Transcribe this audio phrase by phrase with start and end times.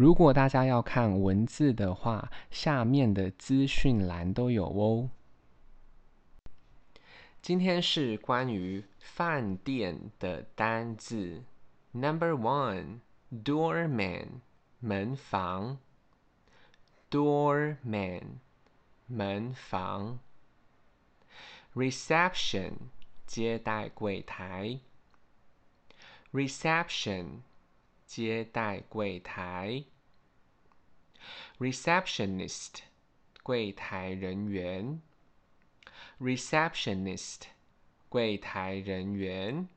[0.00, 5.10] 如果大家要看文字的话，下面的资讯栏都有哦。
[7.42, 11.42] 今天是关于饭店的单字。
[11.92, 14.26] Number one，doorman，
[14.78, 15.76] 门房。
[17.10, 18.22] doorman，
[19.06, 20.18] 门房。
[21.74, 22.72] reception，
[23.26, 24.80] 接待柜台。
[26.32, 27.42] reception。
[28.12, 29.84] 接待柜台
[31.60, 32.80] ，receptionist，
[33.44, 35.00] 柜台人员
[36.18, 37.42] ，receptionist，
[38.08, 39.68] 柜台人员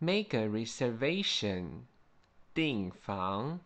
[0.00, 1.84] ，make a reservation，
[2.52, 3.60] 订房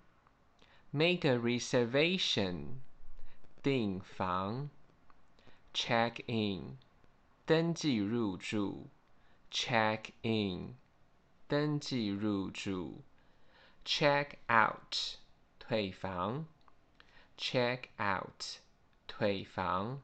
[0.93, 2.77] ，make a reservation，
[3.61, 4.70] 订房
[5.75, 6.79] ，check in，
[7.45, 8.87] 登记入住
[9.51, 10.77] ，check in，
[11.48, 13.03] 登记入住。
[13.86, 15.17] Check out，
[15.59, 16.47] 退房。
[17.38, 18.59] Check out，
[19.08, 20.02] 退房。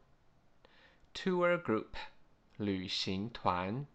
[1.13, 1.93] Tour group，
[2.57, 3.85] 旅行团。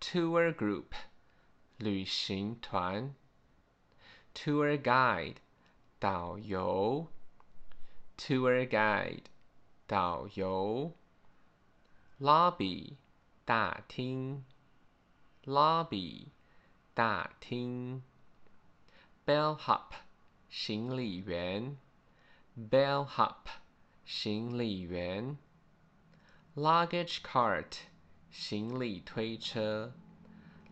[0.00, 0.92] Tour group，
[1.76, 3.14] 旅行团。
[4.34, 5.36] Tour guide，
[5.98, 7.08] 导游。
[8.16, 9.24] Tour guide，
[9.86, 10.92] 导游。
[12.20, 12.96] Lobby，
[13.44, 14.44] 大厅。
[15.44, 16.28] Lobby，
[16.94, 18.02] 大厅。
[19.26, 19.92] Bellhop，
[20.48, 21.76] 行李员。
[22.56, 23.46] Bellhop，
[24.04, 25.38] 行李员。
[26.56, 27.78] Luggage cart，
[28.30, 29.92] 行李推车。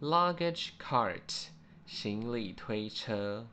[0.00, 1.48] Luggage cart，
[1.86, 3.46] 行李推车。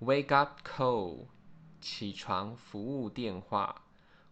[0.00, 1.26] Wake up call，
[1.80, 3.82] 起床服务电话。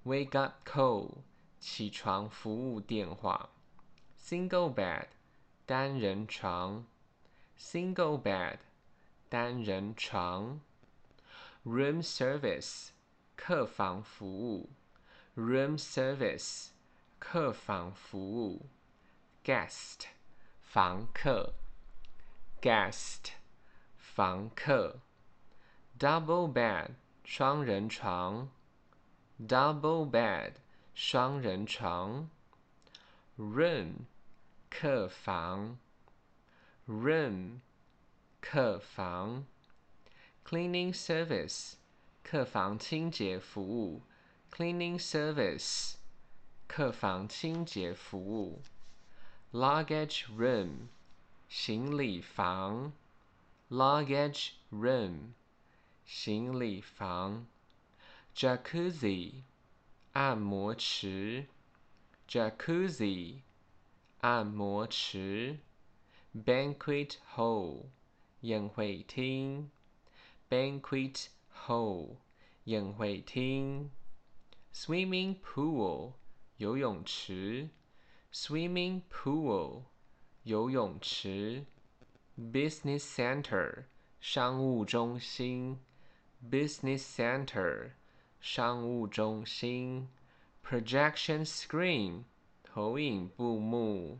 [0.04, 1.18] Wake up call，
[1.60, 3.50] 起床服务电话。
[4.18, 5.08] Single bed，
[5.66, 6.86] 单人床。
[7.58, 8.58] Single bed。
[9.29, 10.61] 单人床
[11.65, 12.91] ，room service，
[13.35, 14.69] 客房服务
[15.35, 16.69] ，room service，
[17.19, 18.69] 客房服务
[19.43, 20.05] ，guest，
[20.61, 21.55] 房客
[22.61, 23.31] ，guest，
[23.97, 25.01] 房客
[25.99, 26.91] ，double bed，
[27.25, 28.49] 双人床
[29.45, 30.53] ，double bed，
[30.95, 32.29] 双人床
[33.37, 34.05] ，room，
[34.69, 35.77] 客房
[36.87, 37.59] ，room。
[38.54, 39.46] 客房，
[40.44, 41.76] cleaning service，
[42.22, 44.02] 客房清洁服务，
[44.50, 45.94] cleaning service，
[46.66, 48.60] 客房清洁服务，
[49.52, 50.88] luggage room，
[51.48, 52.92] 行李房，
[53.70, 55.32] luggage room，
[56.04, 57.46] 行李房，
[58.36, 59.44] jacuzzi，
[60.12, 61.46] 按摩池，
[62.28, 63.40] jacuzzi，
[64.20, 65.60] 按摩池，
[66.34, 67.86] banquet hall。
[68.42, 69.70] 宴会厅，
[70.50, 71.28] banquet
[71.66, 72.16] hall，
[72.64, 73.90] 宴会厅，
[74.74, 76.12] swimming pool，
[76.56, 77.68] 游泳池，
[78.32, 79.84] swimming pool，
[80.42, 81.64] 游泳池，
[82.36, 83.84] business center，
[84.20, 85.78] 商务中心，
[86.50, 87.92] business center，
[88.40, 90.08] 商务中心，
[90.68, 92.24] projection screen，
[92.64, 94.18] 投影布幕，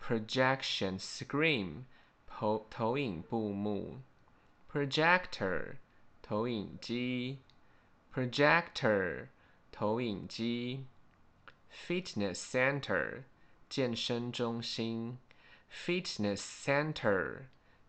[0.00, 1.84] projection screen。
[2.41, 3.99] 投投影布幕
[4.73, 5.75] ，projector，
[6.23, 7.37] 投影机
[8.11, 9.27] ，projector，
[9.71, 10.87] 投影机
[11.71, 13.21] ，fitness center，
[13.69, 15.19] 健身中心
[15.71, 17.43] ，fitness center，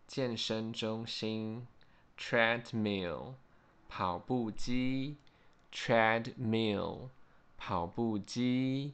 [0.05, 1.65] 健身中心
[2.15, 3.33] ，treadmill，
[3.89, 5.17] 跑步机
[5.71, 7.09] ，treadmill，
[7.57, 8.93] 跑步机。